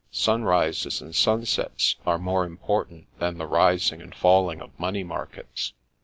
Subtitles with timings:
[0.09, 5.73] Sunrises and sunsets are more important than the rising and falling of money markets.